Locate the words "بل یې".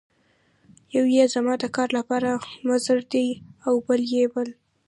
3.87-4.25